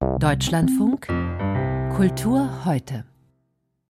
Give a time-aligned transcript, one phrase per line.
[0.00, 1.06] Deutschlandfunk
[1.94, 3.04] Kultur heute.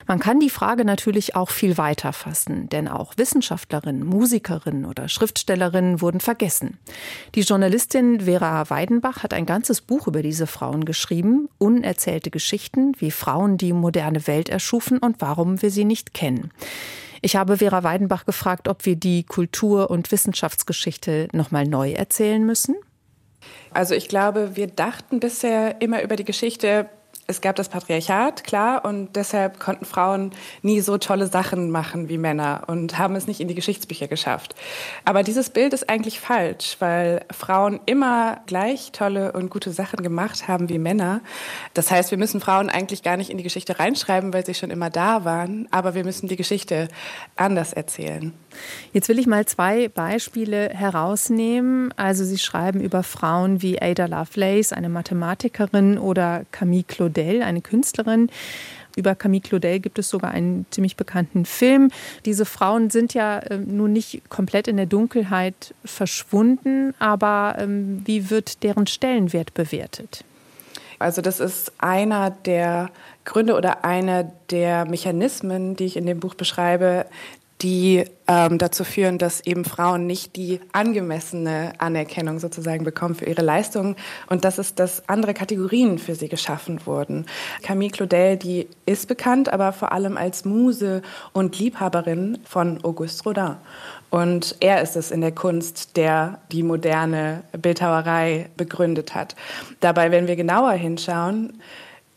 [0.06, 6.02] Man kann die Frage natürlich auch viel weiter fassen, denn auch Wissenschaftlerinnen, Musikerinnen oder Schriftstellerinnen
[6.02, 6.76] wurden vergessen.
[7.34, 13.10] Die Journalistin Vera Weidenbach hat ein ganzes Buch über diese Frauen geschrieben, unerzählte Geschichten, wie
[13.10, 16.50] Frauen die moderne Welt erschufen und warum wir sie nicht kennen.
[17.22, 22.76] Ich habe Vera Weidenbach gefragt, ob wir die Kultur- und Wissenschaftsgeschichte nochmal neu erzählen müssen.
[23.72, 26.88] Also ich glaube, wir dachten bisher immer über die Geschichte
[27.28, 30.32] es gab das Patriarchat, klar, und deshalb konnten Frauen
[30.62, 34.54] nie so tolle Sachen machen wie Männer und haben es nicht in die Geschichtsbücher geschafft.
[35.04, 40.48] Aber dieses Bild ist eigentlich falsch, weil Frauen immer gleich tolle und gute Sachen gemacht
[40.48, 41.20] haben wie Männer.
[41.74, 44.70] Das heißt, wir müssen Frauen eigentlich gar nicht in die Geschichte reinschreiben, weil sie schon
[44.70, 46.88] immer da waren, aber wir müssen die Geschichte
[47.36, 48.32] anders erzählen.
[48.94, 51.92] Jetzt will ich mal zwei Beispiele herausnehmen.
[51.96, 56.84] Also Sie schreiben über Frauen wie Ada Lovelace, eine Mathematikerin, oder Camille
[57.18, 58.30] Claudel, eine Künstlerin.
[58.96, 61.90] Über Camille Claudel gibt es sogar einen ziemlich bekannten Film.
[62.24, 68.30] Diese Frauen sind ja äh, nun nicht komplett in der Dunkelheit verschwunden, aber ähm, wie
[68.30, 70.24] wird deren Stellenwert bewertet?
[70.98, 72.90] Also das ist einer der
[73.24, 77.06] Gründe oder einer der Mechanismen, die ich in dem Buch beschreibe,
[77.60, 83.42] die ähm, dazu führen, dass eben Frauen nicht die angemessene Anerkennung sozusagen bekommen für ihre
[83.42, 83.96] Leistungen
[84.28, 87.26] und das ist, dass andere Kategorien für sie geschaffen wurden.
[87.62, 93.56] Camille Claudel, die ist bekannt, aber vor allem als Muse und Liebhaberin von Auguste Rodin.
[94.10, 99.36] Und er ist es in der Kunst, der die moderne Bildhauerei begründet hat.
[99.80, 101.60] Dabei, wenn wir genauer hinschauen,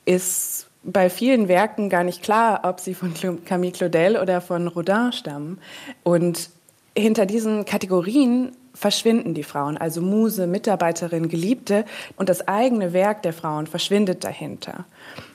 [0.05, 3.13] ist bei vielen Werken gar nicht klar, ob sie von
[3.45, 5.59] Camille Claudel oder von Rodin stammen.
[6.03, 6.49] Und
[6.97, 13.33] hinter diesen Kategorien verschwinden die Frauen, also Muse, Mitarbeiterin, Geliebte und das eigene Werk der
[13.33, 14.85] Frauen verschwindet dahinter.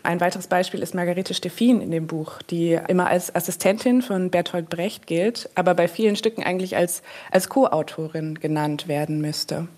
[0.02, 4.70] Ein weiteres Beispiel ist Margarete Steffin in dem Buch, die immer als Assistentin von Bertolt
[4.70, 9.68] Brecht gilt, aber bei vielen Stücken eigentlich als, als Co-Autorin genannt werden müsste.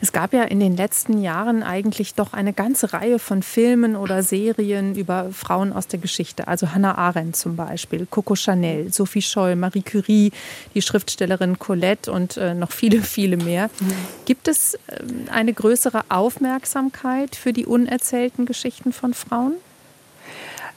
[0.00, 4.22] Es gab ja in den letzten Jahren eigentlich doch eine ganze Reihe von Filmen oder
[4.22, 6.48] Serien über Frauen aus der Geschichte.
[6.48, 10.32] Also Hannah Arendt zum Beispiel, Coco Chanel, Sophie Scholl, Marie Curie,
[10.74, 13.70] die Schriftstellerin Colette und äh, noch viele, viele mehr.
[14.24, 14.78] Gibt es äh,
[15.30, 19.54] eine größere Aufmerksamkeit für die unerzählten Geschichten von Frauen?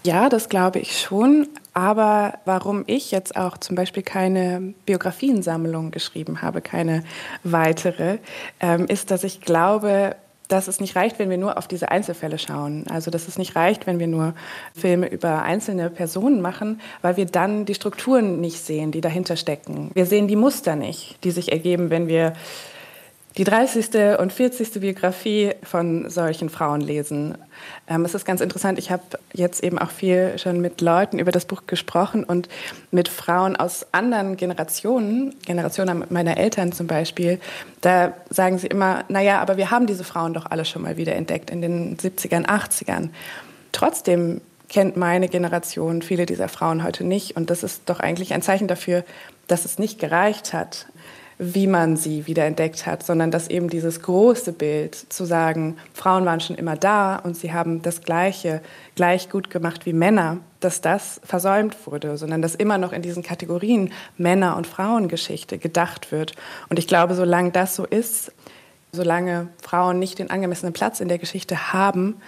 [0.06, 1.48] Ja, das glaube ich schon.
[1.74, 7.04] Aber warum ich jetzt auch zum Beispiel keine Biografiensammlung geschrieben habe, keine
[7.44, 8.18] weitere,
[8.60, 10.16] ähm, ist, dass ich glaube,
[10.50, 12.86] dass es nicht reicht, wenn wir nur auf diese Einzelfälle schauen.
[12.90, 14.36] Also dass es nicht reicht, wenn wir nur
[14.76, 19.90] Filme über einzelne Personen machen, weil wir dann die Strukturen nicht sehen, die dahinter stecken.
[19.94, 22.34] Wir sehen die Muster nicht, die sich ergeben, wenn wir
[23.38, 24.20] die 30.
[24.20, 24.80] und 40.
[24.80, 27.36] Biografie von solchen Frauen lesen.
[27.88, 31.32] Ähm, es ist ganz interessant, ich habe jetzt eben auch viel schon mit Leuten über
[31.32, 32.48] das Buch gesprochen und
[32.92, 37.40] mit Frauen aus anderen Generationen, Generationen meiner Eltern zum Beispiel,
[37.82, 41.16] da sagen sie immer, naja, aber wir haben diese Frauen doch alle schon mal wieder
[41.16, 43.10] entdeckt in den 70ern, 80ern.
[43.72, 48.42] Trotzdem kennt meine Generation viele dieser Frauen heute nicht und das ist doch eigentlich ein
[48.44, 49.04] Zeichen dafür,
[49.48, 50.88] dass es nicht gereicht hat,
[51.38, 56.40] wie man sie wiederentdeckt hat, sondern dass eben dieses große Bild zu sagen, Frauen waren
[56.40, 58.62] schon immer da und sie haben das Gleiche
[58.96, 63.24] gleich gut gemacht wie Männer, dass das versäumt wurde, sondern dass immer noch in diesen
[63.24, 66.34] Kategorien Männer- und Frauengeschichte gedacht wird.
[66.70, 68.32] Und ich glaube, solange das so ist,
[68.92, 72.22] solange Frauen nicht den angemessenen Platz in der Geschichte haben,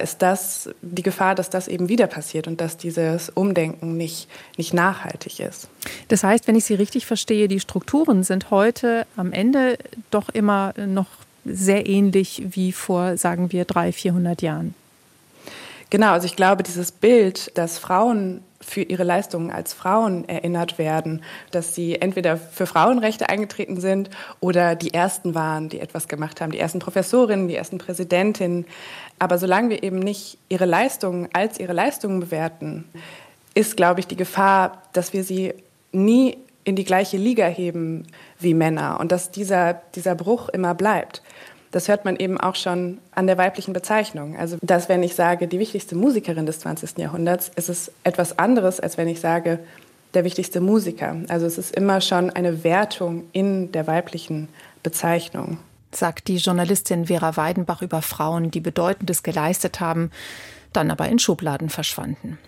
[0.00, 4.74] ist das die Gefahr, dass das eben wieder passiert und dass dieses Umdenken nicht, nicht
[4.74, 5.68] nachhaltig ist.
[6.08, 9.78] Das heißt, wenn ich Sie richtig verstehe, die Strukturen sind heute am Ende
[10.10, 11.06] doch immer noch
[11.44, 14.74] sehr ähnlich wie vor, sagen wir, 300, 400 Jahren.
[15.90, 21.22] Genau, also ich glaube, dieses Bild, dass Frauen für ihre Leistungen als Frauen erinnert werden,
[21.50, 26.52] dass sie entweder für Frauenrechte eingetreten sind oder die ersten waren, die etwas gemacht haben,
[26.52, 28.66] die ersten Professorinnen, die ersten Präsidentinnen.
[29.18, 32.84] Aber solange wir eben nicht ihre Leistungen als ihre Leistungen bewerten,
[33.54, 35.54] ist, glaube ich, die Gefahr, dass wir sie
[35.92, 38.06] nie in die gleiche Liga heben
[38.38, 41.22] wie Männer und dass dieser, dieser Bruch immer bleibt.
[41.70, 44.36] Das hört man eben auch schon an der weiblichen Bezeichnung.
[44.36, 46.98] Also, dass wenn ich sage, die wichtigste Musikerin des 20.
[46.98, 49.58] Jahrhunderts, ist es etwas anderes, als wenn ich sage,
[50.14, 51.16] der wichtigste Musiker.
[51.28, 54.48] Also es ist immer schon eine Wertung in der weiblichen
[54.82, 55.58] Bezeichnung.
[55.92, 60.10] Sagt die Journalistin Vera Weidenbach über Frauen, die Bedeutendes geleistet haben,
[60.72, 62.38] dann aber in Schubladen verschwanden.